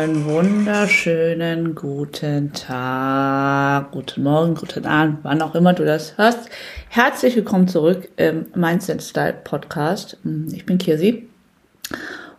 [0.00, 6.48] Einen wunderschönen guten Tag, guten Morgen, guten Abend, wann auch immer du das hörst.
[6.88, 10.16] Herzlich willkommen zurück im Mindset Style Podcast.
[10.52, 11.28] Ich bin Kirsi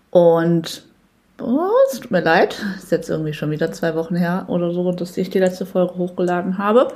[0.09, 0.88] und
[1.42, 4.91] oh, es tut mir leid, ist jetzt irgendwie schon wieder zwei Wochen her oder so,
[4.91, 6.88] dass ich die letzte Folge hochgeladen habe.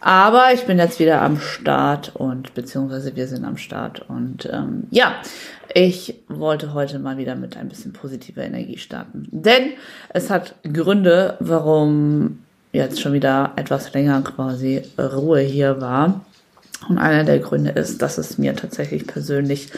[0.00, 4.84] Aber ich bin jetzt wieder am Start und beziehungsweise wir sind am Start und ähm,
[4.90, 5.14] ja,
[5.74, 9.28] ich wollte heute mal wieder mit ein bisschen positiver Energie starten.
[9.30, 9.72] Denn
[10.10, 12.38] es hat Gründe, warum
[12.72, 16.20] jetzt schon wieder etwas länger quasi Ruhe hier war.
[16.88, 19.70] Und einer der Gründe ist, dass es mir tatsächlich persönlich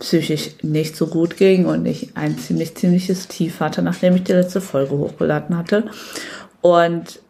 [0.00, 4.32] psychisch nicht so gut ging und ich ein ziemlich, ziemliches Tief hatte, nachdem ich die
[4.32, 5.84] letzte Folge hochgeladen hatte.
[6.62, 7.20] Und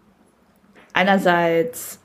[0.93, 1.99] einerseits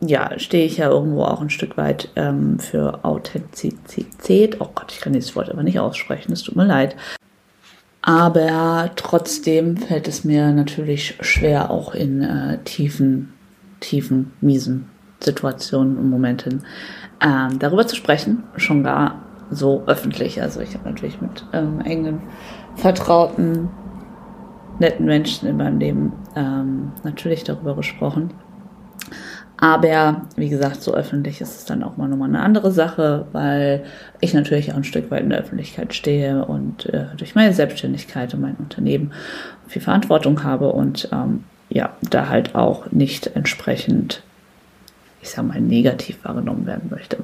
[0.00, 4.60] ja, stehe ich ja irgendwo auch ein Stück weit ähm, für Authentizität.
[4.60, 6.96] Oh Gott, ich kann dieses Wort aber nicht aussprechen, es tut mir leid.
[8.00, 13.32] Aber trotzdem fällt es mir natürlich schwer, auch in äh, tiefen,
[13.78, 14.91] tiefen, miesen
[15.22, 16.64] Situationen und Momenten
[17.20, 18.44] ähm, darüber zu sprechen.
[18.56, 20.40] Schon gar so öffentlich.
[20.40, 22.20] Also ich habe natürlich mit ähm, engen,
[22.76, 23.68] vertrauten,
[24.78, 28.32] netten Menschen in meinem Leben ähm, natürlich darüber gesprochen.
[29.62, 33.84] Aber wie gesagt, so öffentlich ist es dann auch mal nochmal eine andere Sache, weil
[34.20, 38.34] ich natürlich auch ein Stück weit in der Öffentlichkeit stehe und äh, durch meine Selbstständigkeit
[38.34, 39.12] und mein Unternehmen
[39.68, 44.24] viel Verantwortung habe und ähm, ja, da halt auch nicht entsprechend,
[45.22, 47.18] ich sag mal, negativ wahrgenommen werden möchte.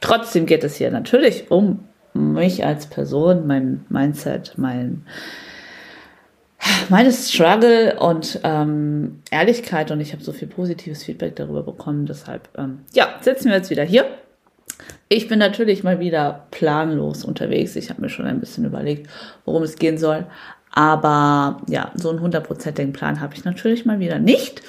[0.00, 5.04] Trotzdem geht es hier natürlich um mich als Person, mein Mindset, mein
[6.88, 12.06] meine Struggle und ähm, Ehrlichkeit und ich habe so viel positives Feedback darüber bekommen.
[12.06, 14.06] Deshalb, ähm, ja, sitzen wir jetzt wieder hier.
[15.08, 17.76] Ich bin natürlich mal wieder planlos unterwegs.
[17.76, 19.08] Ich habe mir schon ein bisschen überlegt,
[19.44, 20.26] worum es gehen soll.
[20.76, 24.60] Aber ja, so einen hundertprozentigen Plan habe ich natürlich mal wieder nicht,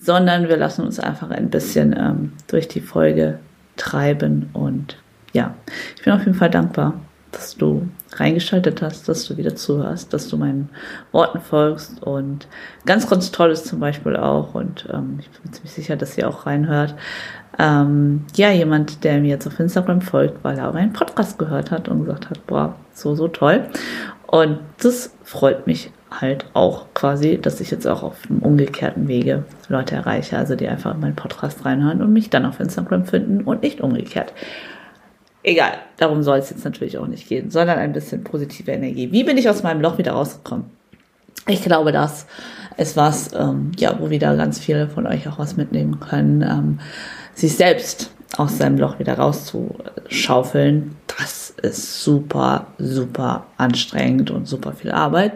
[0.00, 3.40] sondern wir lassen uns einfach ein bisschen ähm, durch die Folge
[3.76, 4.48] treiben.
[4.52, 4.96] Und
[5.32, 5.56] ja,
[5.96, 7.00] ich bin auf jeden Fall dankbar,
[7.32, 10.68] dass du reingeschaltet hast, dass du wieder zuhörst, dass du meinen
[11.10, 12.46] Worten folgst und
[12.86, 16.28] ganz, ganz toll ist zum Beispiel auch und ähm, ich bin ziemlich sicher, dass ihr
[16.28, 16.94] auch reinhört.
[17.58, 21.70] Ähm, ja, jemand, der mir jetzt auf Instagram folgt, weil er auch einen Podcast gehört
[21.70, 23.66] hat und gesagt hat, boah, so, so toll.
[24.26, 29.44] Und das freut mich halt auch quasi, dass ich jetzt auch auf dem umgekehrten Wege
[29.68, 33.42] Leute erreiche, also die einfach in meinen Podcast reinhören und mich dann auf Instagram finden
[33.42, 34.32] und nicht umgekehrt.
[35.42, 39.12] Egal, darum soll es jetzt natürlich auch nicht gehen, sondern ein bisschen positive Energie.
[39.12, 40.66] Wie bin ich aus meinem Loch wieder rausgekommen?
[41.46, 42.26] Ich glaube, das
[42.76, 46.80] ist was, ähm, ja, wo wieder ganz viele von euch auch was mitnehmen können, ähm,
[47.34, 50.96] sich selbst aus seinem Loch wieder rauszuschaufeln.
[51.18, 55.32] Das ist super, super anstrengend und super viel Arbeit.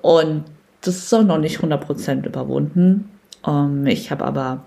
[0.00, 0.44] Und
[0.80, 3.10] das ist auch noch nicht 100% überwunden.
[3.46, 4.64] Ähm, ich habe aber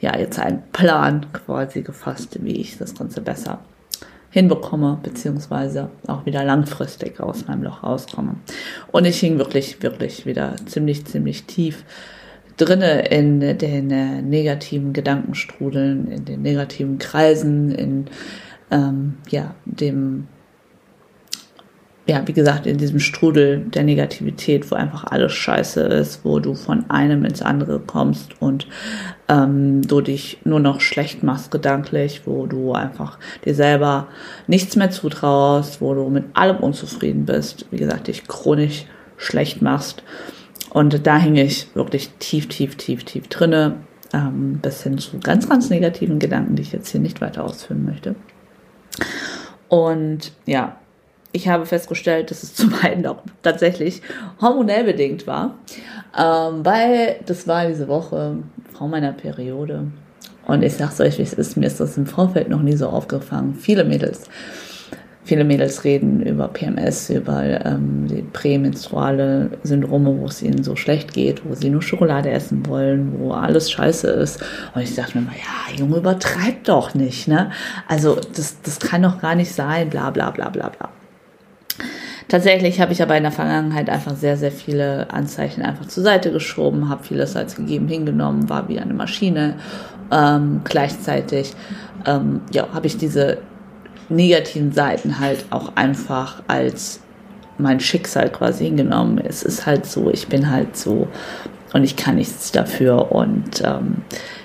[0.00, 3.58] ja jetzt einen Plan quasi gefasst, wie ich das Ganze besser
[4.30, 8.36] hinbekomme, beziehungsweise auch wieder langfristig aus meinem Loch rauskomme.
[8.92, 11.84] Und ich hing wirklich, wirklich wieder ziemlich, ziemlich tief
[12.56, 18.06] drinne in den äh, negativen Gedankenstrudeln, in den negativen Kreisen, in
[18.70, 20.28] ähm, ja, dem
[22.08, 26.54] ja, wie gesagt, in diesem Strudel der Negativität, wo einfach alles scheiße ist, wo du
[26.54, 28.66] von einem ins andere kommst und
[29.28, 34.08] ähm, du dich nur noch schlecht machst gedanklich, wo du einfach dir selber
[34.46, 38.86] nichts mehr zutraust, wo du mit allem unzufrieden bist, wie gesagt, dich chronisch
[39.18, 40.02] schlecht machst.
[40.70, 43.74] Und da hänge ich wirklich tief, tief, tief, tief drinne,
[44.14, 47.84] ähm, bis hin zu ganz, ganz negativen Gedanken, die ich jetzt hier nicht weiter ausführen
[47.84, 48.14] möchte.
[49.68, 50.76] Und ja,
[51.32, 54.02] ich habe festgestellt, dass es zum einen auch tatsächlich
[54.40, 55.54] hormonell bedingt war,
[56.16, 58.38] ähm, weil das war diese Woche
[58.72, 59.86] vor meiner Periode.
[60.46, 62.88] Und ich sag's euch, wie es ist, mir ist das im Vorfeld noch nie so
[62.88, 63.54] aufgefangen.
[63.54, 64.24] Viele Mädels,
[65.28, 71.12] viele Mädels reden über PMS, über ähm, die prämenstruale Syndrome, wo es ihnen so schlecht
[71.12, 74.42] geht, wo sie nur Schokolade essen wollen, wo alles scheiße ist.
[74.74, 77.50] Und ich dachte mir mal, ja, Junge, übertreib doch nicht, ne?
[77.86, 80.88] Also, das, das kann doch gar nicht sein, bla, bla, bla, bla, bla.
[82.28, 86.32] Tatsächlich habe ich aber in der Vergangenheit einfach sehr, sehr viele Anzeichen einfach zur Seite
[86.32, 89.56] geschoben, habe vieles als gegeben hingenommen, war wie eine Maschine.
[90.10, 91.52] Ähm, gleichzeitig
[92.06, 93.38] ähm, ja, habe ich diese
[94.08, 97.00] negativen Seiten halt auch einfach als
[97.58, 99.18] mein Schicksal quasi hingenommen.
[99.18, 101.08] Es ist halt so, ich bin halt so
[101.72, 104.02] und ich kann nichts dafür und ähm,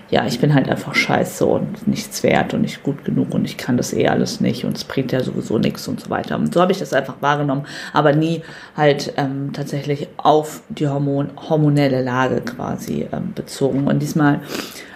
[0.09, 3.57] ja, ich bin halt einfach scheiße und nichts wert und nicht gut genug und ich
[3.57, 6.35] kann das eh alles nicht und es bringt ja sowieso nichts und so weiter.
[6.35, 8.43] Und so habe ich das einfach wahrgenommen, aber nie
[8.77, 13.87] halt ähm, tatsächlich auf die Hormon hormonelle Lage quasi ähm, bezogen.
[13.87, 14.41] Und diesmal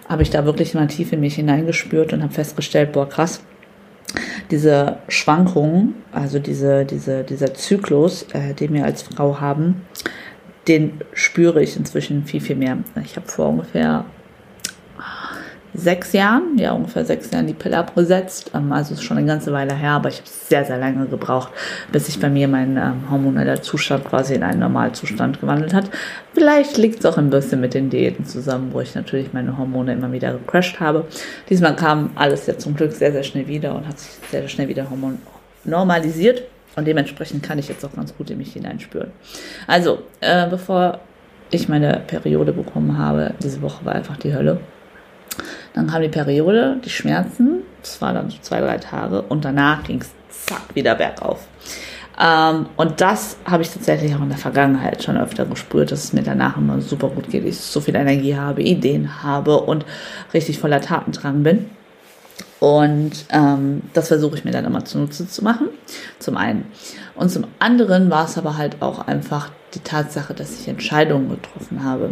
[0.07, 3.41] habe ich da wirklich mal tief in mich hineingespürt und habe festgestellt, boah, krass,
[4.51, 9.85] diese Schwankungen, also diese, diese, dieser Zyklus, äh, den wir als Frau haben,
[10.67, 12.77] den spüre ich inzwischen viel, viel mehr.
[13.03, 14.05] Ich habe vor ungefähr
[15.77, 18.51] sechs Jahren, ja ungefähr sechs Jahren die Pille abgesetzt.
[18.53, 21.51] Ähm, also ist schon eine ganze Weile her, aber ich habe sehr, sehr lange gebraucht,
[21.91, 25.89] bis sich bei mir mein ähm, hormoneller Zustand quasi in einen Normalzustand gewandelt hat.
[26.33, 29.93] Vielleicht liegt es auch ein bisschen mit den Diäten zusammen, wo ich natürlich meine Hormone
[29.93, 31.05] immer wieder gecrashed habe.
[31.49, 34.49] Diesmal kam alles ja zum Glück sehr, sehr schnell wieder und hat sich sehr, sehr
[34.49, 35.19] schnell wieder hormon
[35.63, 36.43] normalisiert.
[36.75, 39.11] Und dementsprechend kann ich jetzt auch ganz gut in mich hineinspüren.
[39.65, 40.99] Also, äh, bevor
[41.49, 44.59] ich meine Periode bekommen habe, diese Woche war einfach die Hölle.
[45.77, 49.83] Dann kam die Periode, die Schmerzen, das war dann so zwei, drei Tage und danach
[49.83, 50.09] ging es
[50.47, 51.45] zack wieder bergauf.
[52.19, 56.13] Ähm, und das habe ich tatsächlich auch in der Vergangenheit schon öfter gespürt, dass es
[56.13, 59.85] mir danach immer super gut geht, ich so viel Energie habe, Ideen habe und
[60.33, 61.69] richtig voller Tatendrang bin.
[62.59, 65.67] Und ähm, das versuche ich mir dann immer zunutze zu machen,
[66.17, 66.65] zum einen.
[67.17, 71.83] Und zum anderen war es aber halt auch einfach die Tatsache, dass ich Entscheidungen getroffen
[71.83, 72.11] habe.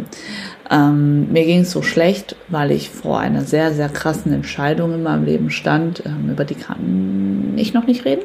[0.70, 5.02] Ähm, mir ging es so schlecht, weil ich vor einer sehr, sehr krassen Entscheidung in
[5.02, 6.02] meinem Leben stand.
[6.04, 8.24] Ähm, über die kann ich noch nicht reden.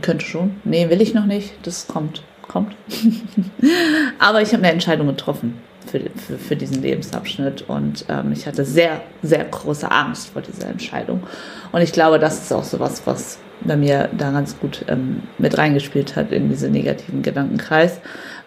[0.00, 0.56] Könnte schon.
[0.64, 1.54] Nee, will ich noch nicht.
[1.64, 2.22] Das kommt.
[2.48, 2.74] Kommt.
[4.18, 7.68] aber ich habe eine Entscheidung getroffen für, für, für diesen Lebensabschnitt.
[7.68, 11.22] Und ähm, ich hatte sehr, sehr große Angst vor dieser Entscheidung.
[11.70, 15.22] Und ich glaube, das ist auch so was, was bei mir da ganz gut ähm,
[15.38, 18.00] mit reingespielt hat in diesen negativen Gedankenkreis.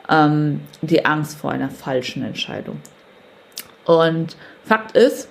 [0.09, 2.79] Ähm, die Angst vor einer falschen Entscheidung.
[3.85, 5.29] Und Fakt ist,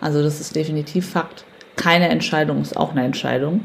[0.00, 1.44] also das ist definitiv Fakt,
[1.76, 3.64] keine Entscheidung ist auch eine Entscheidung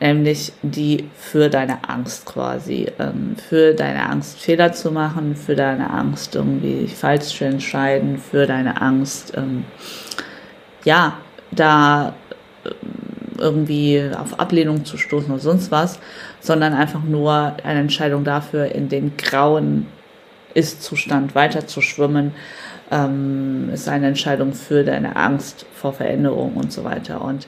[0.00, 5.90] nämlich die für deine Angst quasi, ähm, für deine Angst Fehler zu machen, für deine
[5.90, 9.64] Angst irgendwie falsch zu entscheiden, für deine Angst, ähm,
[10.84, 11.18] ja,
[11.50, 12.14] da
[13.40, 15.98] irgendwie auf Ablehnung zu stoßen oder sonst was,
[16.40, 19.86] sondern einfach nur eine Entscheidung dafür, in den grauen
[20.54, 22.32] Ist-Zustand weiter zu schwimmen,
[22.90, 27.22] ähm, ist eine Entscheidung für deine Angst vor Veränderung und so weiter.
[27.22, 27.46] Und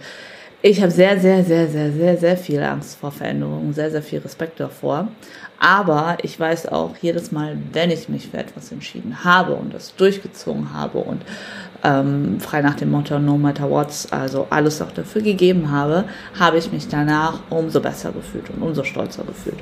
[0.65, 4.21] ich habe sehr, sehr, sehr, sehr, sehr, sehr viel Angst vor Veränderungen, sehr, sehr viel
[4.21, 5.09] Respekt davor.
[5.59, 9.97] Aber ich weiß auch jedes Mal, wenn ich mich für etwas entschieden habe und das
[9.97, 11.23] durchgezogen habe und
[11.85, 16.05] ähm, frei nach dem Motto No matter what, also alles auch dafür gegeben habe,
[16.39, 19.59] habe ich mich danach umso besser gefühlt und umso stolzer gefühlt.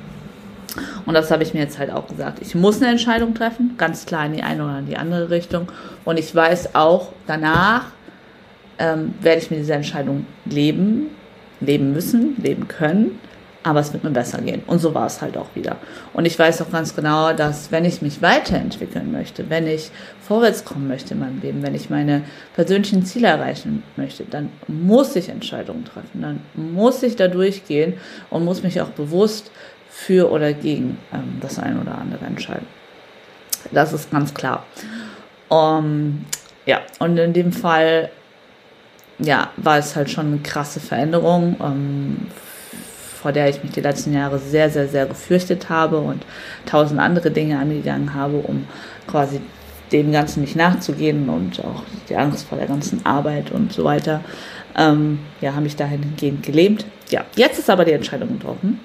[1.07, 2.39] Und das habe ich mir jetzt halt auch gesagt.
[2.41, 5.71] Ich muss eine Entscheidung treffen, ganz klar in die eine oder in die andere Richtung.
[6.05, 7.87] Und ich weiß auch danach,
[8.79, 11.09] ähm, werde ich mit dieser Entscheidung leben,
[11.61, 13.19] leben müssen, leben können,
[13.63, 14.63] aber es wird mir besser gehen.
[14.67, 15.77] Und so war es halt auch wieder.
[16.13, 19.91] Und ich weiß auch ganz genau, dass wenn ich mich weiterentwickeln möchte, wenn ich
[20.21, 22.23] vorwärts kommen möchte in meinem Leben, wenn ich meine
[22.55, 27.95] persönlichen Ziele erreichen möchte, dann muss ich Entscheidungen treffen, dann muss ich da durchgehen
[28.31, 29.51] und muss mich auch bewusst
[29.91, 32.67] für oder gegen ähm, das eine oder andere entscheiden.
[33.73, 34.65] Das ist ganz klar.
[35.49, 36.25] Um,
[36.65, 38.11] ja, und in dem Fall
[39.19, 42.27] ja, war es halt schon eine krasse Veränderung, ähm,
[43.21, 46.25] vor der ich mich die letzten Jahre sehr, sehr, sehr gefürchtet habe und
[46.67, 48.67] tausend andere Dinge angegangen habe, um
[49.07, 49.41] quasi
[49.93, 54.21] dem Ganzen nicht nachzugehen und auch die Angst vor der ganzen Arbeit und so weiter,
[54.77, 56.85] ähm, ja, habe ich dahingehend gelähmt.
[57.11, 58.81] Ja, jetzt ist aber die Entscheidung getroffen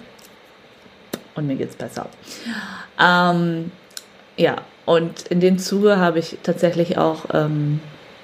[1.35, 2.07] und mir geht es besser.
[2.99, 3.71] Ähm,
[4.35, 7.79] ja, und in dem Zuge habe ich tatsächlich auch ähm,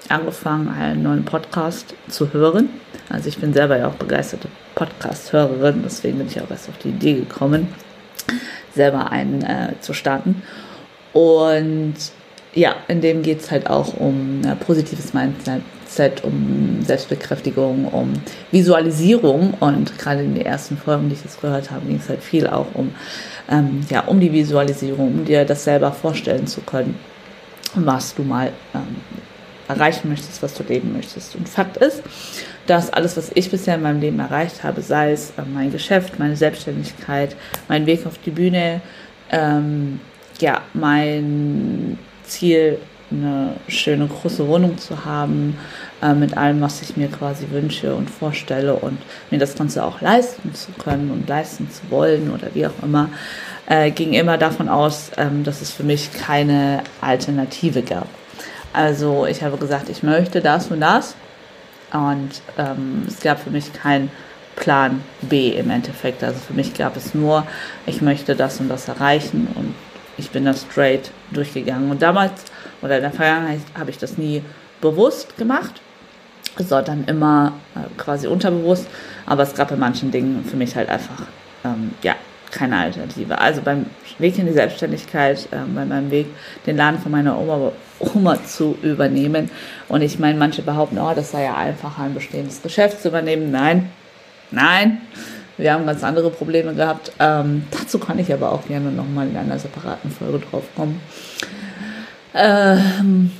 [0.08, 2.68] angefangen, einen neuen Podcast zu hören.
[3.12, 6.88] Also ich bin selber ja auch begeisterte Podcast-Hörerin, deswegen bin ich auch erst auf die
[6.88, 7.68] Idee gekommen,
[8.74, 10.42] selber einen äh, zu starten.
[11.12, 11.94] Und
[12.54, 18.14] ja, in dem geht es halt auch um äh, positives Mindset, um Selbstbekräftigung, um
[18.50, 19.54] Visualisierung.
[19.60, 22.46] Und gerade in den ersten Folgen, die ich jetzt gehört habe, ging es halt viel
[22.46, 22.94] auch um,
[23.50, 26.98] ähm, ja, um die Visualisierung, um dir das selber vorstellen zu können,
[27.74, 28.96] was du mal ähm,
[29.68, 31.36] erreichen möchtest, was du leben möchtest.
[31.36, 32.02] Und Fakt ist,
[32.66, 36.18] dass alles, was ich bisher in meinem Leben erreicht habe, sei es äh, mein Geschäft,
[36.18, 37.36] meine Selbstständigkeit,
[37.68, 38.80] mein Weg auf die Bühne,
[39.30, 40.00] ähm,
[40.40, 42.78] ja, mein Ziel,
[43.10, 45.58] eine schöne große Wohnung zu haben,
[46.02, 48.98] äh, mit allem, was ich mir quasi wünsche und vorstelle und
[49.30, 53.10] mir das Ganze auch leisten zu können und leisten zu wollen oder wie auch immer,
[53.66, 58.08] äh, ging immer davon aus, ähm, dass es für mich keine Alternative gab.
[58.72, 61.14] Also ich habe gesagt, ich möchte das und das.
[61.92, 64.10] Und ähm, es gab für mich keinen
[64.56, 66.24] Plan B im Endeffekt.
[66.24, 67.46] Also für mich gab es nur,
[67.86, 69.74] ich möchte das und das erreichen und
[70.16, 71.90] ich bin da straight durchgegangen.
[71.90, 72.44] Und damals
[72.80, 74.42] oder in der Vergangenheit habe ich das nie
[74.80, 75.80] bewusst gemacht,
[76.56, 78.86] sondern immer äh, quasi unterbewusst.
[79.26, 81.26] Aber es gab bei manchen Dingen für mich halt einfach,
[81.64, 82.14] ähm, ja,
[82.52, 83.38] keine Alternative.
[83.38, 83.86] Also beim
[84.18, 86.26] Weg in die Selbstständigkeit, äh, bei meinem Weg,
[86.66, 89.50] den Laden von meiner Oma, Oma zu übernehmen.
[89.88, 93.50] Und ich meine, manche behaupten, oh, das sei ja einfacher, ein bestehendes Geschäft zu übernehmen.
[93.50, 93.90] Nein,
[94.50, 95.00] nein.
[95.58, 97.12] Wir haben ganz andere Probleme gehabt.
[97.18, 101.00] Ähm, dazu kann ich aber auch gerne nochmal in einer separaten Folge drauf kommen.
[102.34, 103.30] Ähm,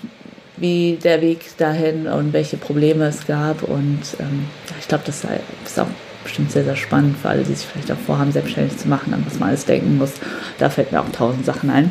[0.57, 3.63] wie der Weg dahin und welche Probleme es gab.
[3.63, 4.47] Und ähm,
[4.79, 5.25] ich glaube, das
[5.65, 5.87] ist auch
[6.23, 9.25] bestimmt sehr, sehr spannend für alle, die sich vielleicht auch vorhaben, selbstständig zu machen, an
[9.27, 10.13] was man alles denken muss.
[10.59, 11.91] Da fällt mir auch tausend Sachen ein.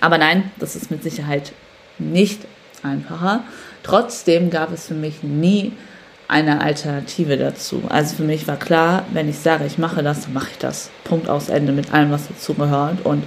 [0.00, 1.52] Aber nein, das ist mit Sicherheit
[1.98, 2.40] nicht
[2.82, 3.44] einfacher.
[3.82, 5.72] Trotzdem gab es für mich nie
[6.28, 7.82] eine Alternative dazu.
[7.88, 10.90] Also für mich war klar, wenn ich sage, ich mache das, dann mache ich das.
[11.04, 13.04] Punkt aus Ende mit allem, was dazu gehört.
[13.04, 13.24] Und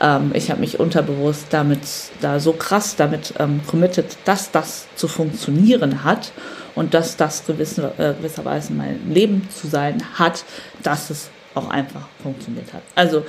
[0.00, 1.80] ähm, ich habe mich unterbewusst damit,
[2.20, 6.32] da so krass damit ähm, committed, dass das zu funktionieren hat
[6.74, 10.44] und dass das gewisse, äh, gewisserweise mein Leben zu sein hat,
[10.82, 12.82] dass es auch einfach funktioniert hat.
[12.94, 13.24] Also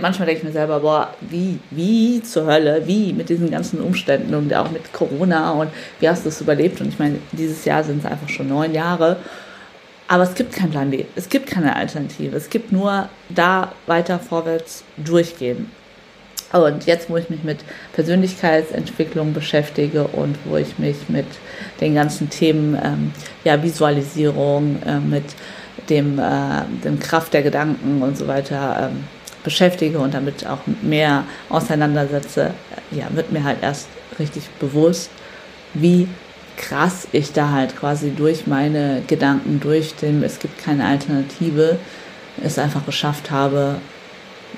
[0.00, 4.34] manchmal denke ich mir selber, boah, wie, wie zur Hölle, wie mit diesen ganzen Umständen
[4.34, 5.70] und auch mit Corona und
[6.00, 6.80] wie hast du es überlebt?
[6.80, 9.18] Und ich meine, dieses Jahr sind es einfach schon neun Jahre.
[10.08, 14.18] Aber es gibt keinen Plan B, es gibt keine Alternative, es gibt nur da weiter
[14.18, 15.70] vorwärts durchgehen.
[16.52, 17.58] Und jetzt, wo ich mich mit
[17.92, 21.26] Persönlichkeitsentwicklung beschäftige und wo ich mich mit
[21.80, 23.12] den ganzen Themen ähm,
[23.44, 25.24] ja, Visualisierung, äh, mit
[25.90, 29.04] dem, äh, dem Kraft der Gedanken und so weiter ähm,
[29.44, 32.52] beschäftige und damit auch mehr auseinandersetze,
[32.90, 33.88] ja, wird mir halt erst
[34.18, 35.10] richtig bewusst,
[35.74, 36.08] wie
[36.56, 41.78] krass ich da halt quasi durch meine Gedanken, durch den es gibt keine Alternative,
[42.42, 43.76] es einfach geschafft habe,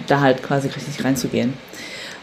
[0.06, 1.54] da halt quasi richtig reinzugehen.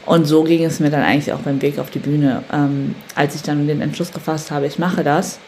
[0.05, 2.43] Und so ging es mir dann eigentlich auch beim Weg auf die Bühne.
[2.51, 5.39] Ähm, als ich dann den Entschluss gefasst habe, ich mache das,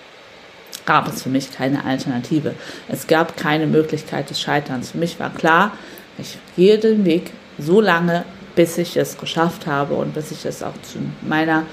[0.86, 2.56] gab es für mich keine Alternative.
[2.90, 4.92] Es gab keine Möglichkeit des Scheiterns.
[4.92, 5.72] Für mich war klar,
[6.18, 10.62] ich gehe den Weg so lange, bis ich es geschafft habe und bis ich es
[10.62, 11.64] auch zu meiner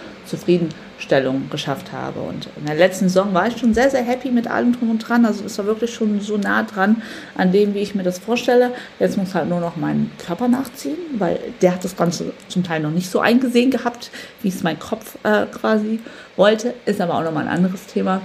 [0.97, 2.21] Zufriedenstellung geschafft habe.
[2.21, 4.99] Und in der letzten Saison war ich schon sehr, sehr happy mit allem drum und
[4.99, 5.25] dran.
[5.25, 7.03] Also es war wirklich schon so nah dran
[7.37, 8.73] an dem, wie ich mir das vorstelle.
[8.99, 12.81] Jetzt muss halt nur noch mein Körper nachziehen, weil der hat das Ganze zum Teil
[12.81, 14.11] noch nicht so eingesehen gehabt,
[14.43, 16.00] wie es mein Kopf äh, quasi
[16.37, 16.75] wollte.
[16.85, 18.21] Ist aber auch nochmal ein anderes Thema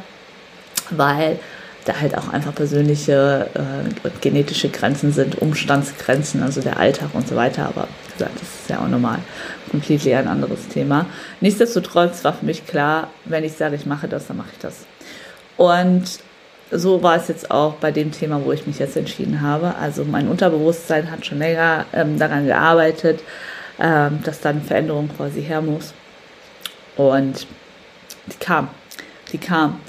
[0.92, 1.40] weil
[1.86, 7.36] da halt auch einfach persönliche äh, genetische Grenzen sind, Umstandsgrenzen, also der Alltag und so
[7.36, 7.66] weiter.
[7.66, 9.20] Aber wie gesagt, das ist ja auch nochmal
[9.72, 11.08] completely ein anderes Thema.
[11.40, 14.86] Nichtsdestotrotz war für mich klar, wenn ich sage, ich mache das, dann mache ich das.
[15.58, 16.20] Und
[16.72, 19.76] so war es jetzt auch bei dem Thema, wo ich mich jetzt entschieden habe.
[19.76, 23.22] Also mein Unterbewusstsein hat schon länger ähm, daran gearbeitet,
[23.80, 25.94] ähm, dass dann Veränderung quasi her muss.
[26.96, 27.48] Und
[28.28, 28.70] die kam.
[29.32, 29.80] Die kam.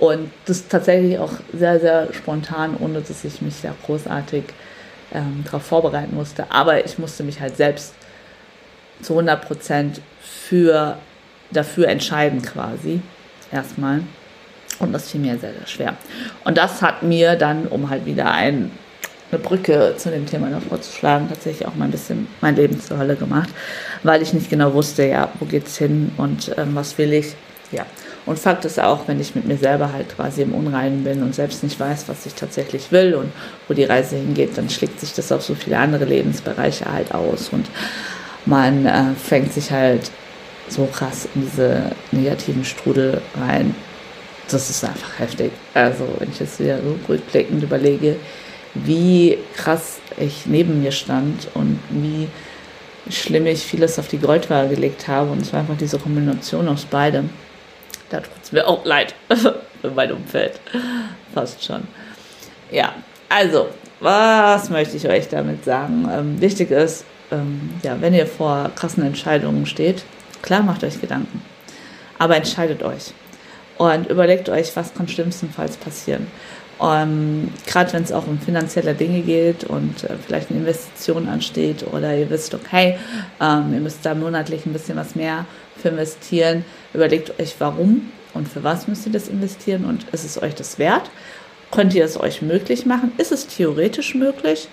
[0.00, 4.44] Und das tatsächlich auch sehr, sehr spontan, ohne dass ich mich da großartig
[5.12, 6.50] ähm, darauf vorbereiten musste.
[6.50, 7.94] Aber ich musste mich halt selbst
[9.02, 10.96] zu 100 Prozent für,
[11.50, 13.02] dafür entscheiden quasi.
[13.52, 14.02] Erstmal.
[14.78, 15.96] Und das fiel mir sehr, sehr schwer.
[16.44, 18.70] Und das hat mir dann, um halt wieder ein,
[19.30, 22.80] eine Brücke zu dem Thema davor zu schlagen, tatsächlich auch mal ein bisschen mein Leben
[22.80, 23.50] zur Hölle gemacht,
[24.02, 27.34] weil ich nicht genau wusste, ja, wo geht's hin und ähm, was will ich.
[27.70, 27.84] Ja,
[28.26, 31.34] und Fakt ist auch, wenn ich mit mir selber halt quasi im Unreinen bin und
[31.34, 33.32] selbst nicht weiß, was ich tatsächlich will und
[33.66, 37.48] wo die Reise hingeht, dann schlägt sich das auf so viele andere Lebensbereiche halt aus
[37.50, 37.66] und
[38.46, 40.10] man äh, fängt sich halt
[40.68, 43.74] so krass in diese negativen Strudel rein.
[44.50, 45.52] Das ist einfach heftig.
[45.74, 48.16] Also, wenn ich jetzt wieder so rückblickend überlege,
[48.74, 52.28] wie krass ich neben mir stand und wie
[53.10, 55.30] schlimm ich vieles auf die Goldwaage gelegt habe.
[55.30, 57.30] Und es war einfach diese Kombination aus beidem.
[58.10, 60.60] Da tut es mir auch leid für mein Umfeld.
[61.32, 61.86] Fast schon.
[62.70, 62.94] Ja,
[63.28, 63.68] also,
[64.00, 66.08] was möchte ich euch damit sagen?
[66.12, 70.04] Ähm, wichtig ist, ähm, ja, wenn ihr vor krassen Entscheidungen steht,
[70.42, 71.42] klar macht euch Gedanken.
[72.18, 73.14] Aber entscheidet euch.
[73.78, 76.26] Und überlegt euch, was kann schlimmstenfalls passieren.
[76.80, 81.84] Um, Gerade wenn es auch um finanzielle Dinge geht und äh, vielleicht eine Investition ansteht
[81.92, 82.98] oder ihr wisst, okay,
[83.38, 85.44] ähm, ihr müsst da monatlich ein bisschen was mehr
[85.76, 86.64] für investieren.
[86.94, 90.78] Überlegt euch, warum und für was müsst ihr das investieren und ist es euch das
[90.78, 91.10] wert?
[91.70, 93.12] Könnt ihr es euch möglich machen?
[93.18, 94.68] Ist es theoretisch möglich?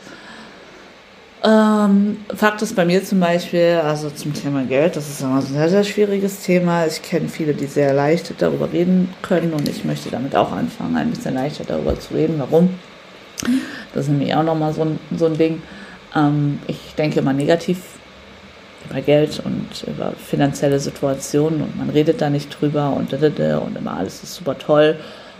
[1.43, 5.41] Ähm, Fakt ist bei mir zum Beispiel, also zum Thema Geld, das ist immer ein
[5.41, 6.87] sehr, sehr schwieriges Thema.
[6.87, 10.97] Ich kenne viele, die sehr leicht darüber reden können und ich möchte damit auch anfangen,
[10.97, 12.35] ein bisschen leichter darüber zu reden.
[12.39, 12.69] Warum?
[13.93, 15.61] Das ist nämlich auch nochmal so ein, so ein Ding.
[16.15, 17.81] Ähm, ich denke immer negativ
[18.89, 23.97] über Geld und über finanzielle Situationen und man redet da nicht drüber und, und immer
[23.97, 24.97] alles ist super toll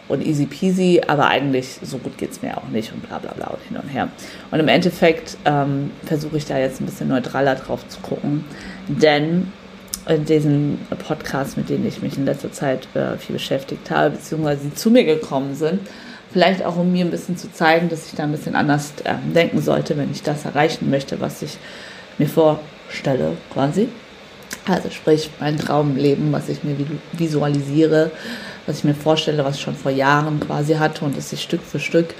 [0.08, 3.34] und easy peasy, aber eigentlich so gut geht es mir auch nicht und bla bla
[3.34, 4.10] bla und hin und her.
[4.52, 8.46] Und im Endeffekt ähm, versuche ich da jetzt ein bisschen neutraler drauf zu gucken,
[8.88, 9.52] denn
[10.08, 14.64] in diesen Podcasts, mit denen ich mich in letzter Zeit äh, viel beschäftigt habe, beziehungsweise
[14.64, 15.82] sie zu mir gekommen sind,
[16.32, 19.16] vielleicht auch um mir ein bisschen zu zeigen, dass ich da ein bisschen anders äh,
[19.34, 21.58] denken sollte, wenn ich das erreichen möchte, was ich
[22.18, 23.90] mir vorstelle, quasi.
[24.68, 26.76] Also sprich mein Traumleben, was ich mir
[27.14, 28.12] visualisiere,
[28.68, 31.64] was ich mir vorstelle, was ich schon vor Jahren quasi hatte und es sich Stück
[31.64, 32.14] für Stück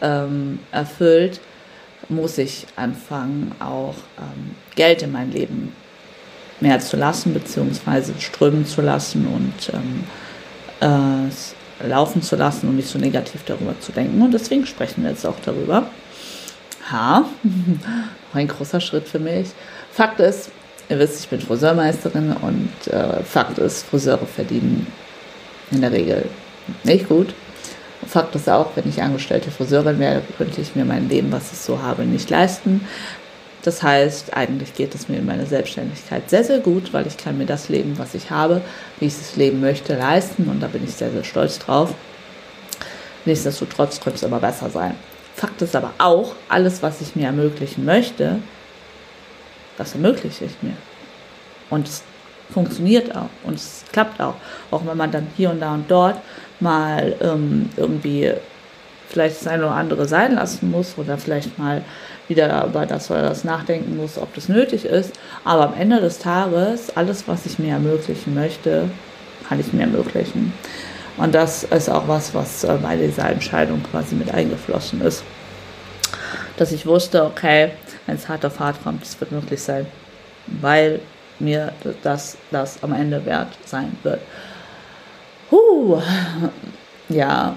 [0.00, 1.40] ähm, erfüllt,
[2.08, 5.72] muss ich anfangen, auch ähm, Geld in mein Leben
[6.60, 10.04] mehr zu lassen, beziehungsweise strömen zu lassen und ähm,
[10.80, 14.20] äh, laufen zu lassen und nicht so negativ darüber zu denken.
[14.20, 15.86] Und deswegen sprechen wir jetzt auch darüber.
[16.90, 17.24] Ha,
[18.34, 19.48] ein großer Schritt für mich.
[19.92, 20.50] Fakt ist,
[20.88, 24.86] ihr wisst, ich bin Friseurmeisterin und äh, Fakt ist, Friseure verdienen
[25.70, 26.28] in der Regel
[26.84, 27.34] nicht gut.
[28.06, 31.58] Fakt ist auch, wenn ich angestellte Friseurin wäre, könnte ich mir mein Leben, was ich
[31.58, 32.86] so habe, nicht leisten.
[33.62, 37.36] Das heißt, eigentlich geht es mir in meiner Selbstständigkeit sehr, sehr gut, weil ich kann
[37.36, 38.62] mir das Leben, was ich habe,
[38.98, 41.94] wie ich es leben möchte, leisten und da bin ich sehr, sehr stolz drauf.
[43.26, 44.94] Nichtsdestotrotz könnte es immer besser sein.
[45.34, 48.38] Fakt ist aber auch, alles, was ich mir ermöglichen möchte,
[49.76, 50.76] das ermögliche ich mir.
[51.68, 52.02] Und es
[52.52, 54.34] funktioniert auch und es klappt auch.
[54.70, 56.16] Auch wenn man dann hier und da und dort
[56.60, 58.32] mal ähm, irgendwie
[59.08, 61.82] vielleicht das eine oder andere sein lassen muss oder vielleicht mal
[62.28, 65.12] wieder über das oder das nachdenken muss, ob das nötig ist.
[65.44, 68.88] Aber am Ende des Tages, alles, was ich mir ermöglichen möchte,
[69.48, 70.52] kann ich mir ermöglichen.
[71.16, 75.24] Und das ist auch was, was äh, bei dieser Entscheidung quasi mit eingeflossen ist.
[76.56, 77.72] Dass ich wusste, okay,
[78.06, 79.86] wenn es hart auf hart kommt, es wird möglich sein.
[80.46, 81.00] Weil
[81.40, 81.72] mir
[82.02, 84.20] das, das am Ende wert sein wird.
[85.50, 86.00] Huh.
[87.08, 87.56] Ja,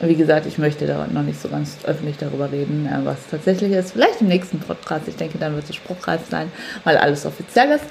[0.00, 3.72] wie gesagt, ich möchte da noch nicht so ganz öffentlich darüber reden, äh, was tatsächlich
[3.72, 3.92] ist.
[3.92, 5.08] Vielleicht im nächsten Podcast.
[5.08, 6.52] Ich denke, dann wird es spruchreif sein,
[6.84, 7.84] weil alles offiziell ist.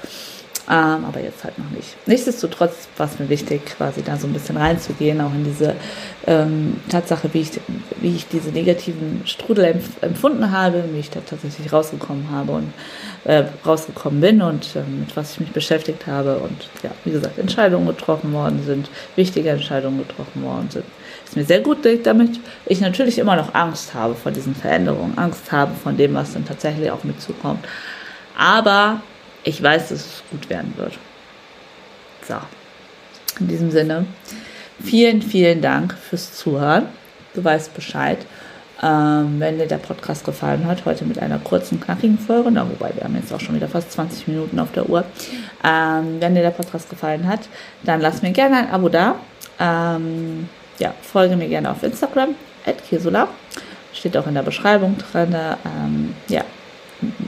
[0.70, 1.96] Ähm, aber jetzt halt noch nicht.
[2.06, 5.74] Nichtsdestotrotz war es mir wichtig, quasi da so ein bisschen reinzugehen, auch in diese
[6.26, 7.52] ähm, Tatsache, wie ich,
[8.02, 12.72] wie ich diese negativen Strudel empf empfunden habe, wie ich da tatsächlich rausgekommen habe und
[13.24, 16.36] äh, rausgekommen bin und äh, mit was ich mich beschäftigt habe.
[16.36, 20.84] Und ja, wie gesagt, Entscheidungen getroffen worden sind, wichtige Entscheidungen getroffen worden sind.
[21.24, 25.50] Ist mir sehr gut damit ich natürlich immer noch Angst habe vor diesen Veränderungen, Angst
[25.50, 27.66] habe von dem, was dann tatsächlich auf mich zukommt.
[28.36, 29.00] Aber
[29.44, 30.98] ich weiß, dass es gut werden wird.
[32.26, 32.34] So,
[33.40, 34.06] in diesem Sinne,
[34.82, 36.86] vielen, vielen Dank fürs Zuhören.
[37.34, 38.18] Du weißt Bescheid.
[38.80, 42.94] Ähm, wenn dir der Podcast gefallen hat, heute mit einer kurzen, knackigen Folge, na, wobei
[42.94, 45.04] wir haben jetzt auch schon wieder fast 20 Minuten auf der Uhr.
[45.64, 47.40] Ähm, wenn dir der Podcast gefallen hat,
[47.82, 49.16] dann lass mir gerne ein Abo da.
[49.58, 50.48] Ähm,
[50.78, 52.36] ja, folge mir gerne auf Instagram,
[52.88, 53.26] Kirsula.
[53.92, 55.34] Steht auch in der Beschreibung drin.
[55.34, 56.44] Ähm, ja,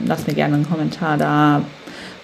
[0.05, 1.61] lass mir gerne einen Kommentar da,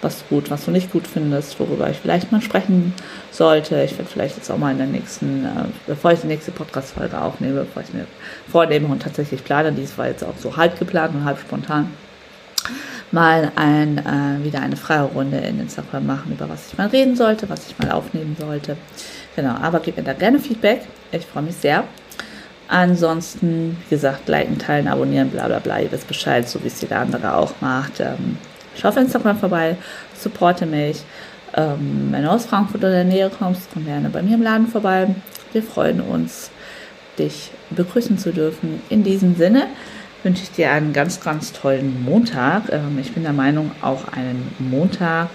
[0.01, 2.93] was du gut, was du nicht gut findest, worüber ich vielleicht mal sprechen
[3.31, 3.81] sollte.
[3.83, 7.19] Ich werde vielleicht jetzt auch mal in der nächsten, äh, bevor ich die nächste Podcast-Folge
[7.19, 8.05] aufnehme, bevor ich mir
[8.51, 11.91] vornehme und tatsächlich plane, dies war jetzt auch so halb geplant und halb spontan,
[13.11, 17.15] mal ein, äh, wieder eine freie Runde in Instagram machen, über was ich mal reden
[17.15, 18.77] sollte, was ich mal aufnehmen sollte.
[19.35, 20.81] Genau, aber gib mir da gerne Feedback.
[21.11, 21.83] Ich freue mich sehr.
[22.67, 25.79] Ansonsten, wie gesagt, liken, teilen, abonnieren, bla bla bla.
[25.79, 27.99] Ihr wisst Bescheid, so wie es jeder andere auch macht.
[27.99, 28.37] Ähm,
[28.79, 29.75] Schau auf Instagram vorbei,
[30.15, 31.03] supporte mich.
[31.55, 34.67] Ähm, wenn du aus Frankfurt oder der Nähe kommst, komm gerne bei mir im Laden
[34.67, 35.07] vorbei.
[35.51, 36.51] Wir freuen uns,
[37.17, 38.81] dich begrüßen zu dürfen.
[38.89, 39.65] In diesem Sinne
[40.21, 42.71] wünsche ich dir einen ganz, ganz tollen Montag.
[42.71, 45.29] Ähm, ich bin der Meinung, auch einen Montag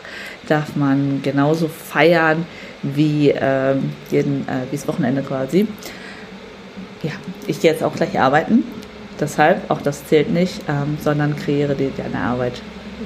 [0.46, 2.46] darf man genauso feiern
[2.82, 5.66] wie ähm, jeden, äh, wie das Wochenende quasi.
[7.02, 7.12] Ja,
[7.46, 8.64] ich gehe jetzt auch gleich arbeiten.
[9.20, 12.62] Deshalb, auch das zählt nicht, ähm, sondern kreiere dir deine Arbeit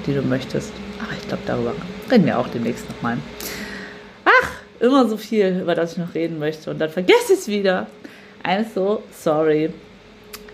[0.07, 0.73] die du möchtest.
[0.99, 1.73] Aber ich glaube, darüber
[2.11, 3.19] reden wir auch demnächst nochmal.
[4.25, 6.71] Ach, immer so viel, über das ich noch reden möchte.
[6.71, 7.87] Und dann vergesse ich es wieder.
[8.43, 9.71] Also, sorry.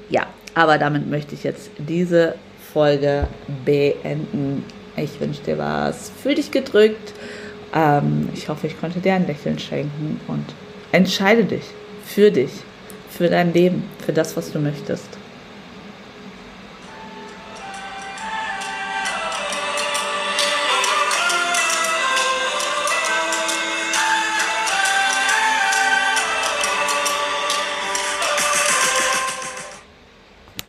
[0.09, 2.35] Ja, aber damit möchte ich jetzt diese
[2.72, 3.26] Folge
[3.64, 4.64] beenden.
[4.96, 6.11] Ich wünsche dir was.
[6.22, 7.12] Fühl dich gedrückt.
[7.74, 10.44] Ähm, ich hoffe, ich konnte dir ein Lächeln schenken und
[10.92, 11.64] entscheide dich
[12.05, 12.50] für dich,
[13.12, 15.09] für dein Leben, für das, was du möchtest.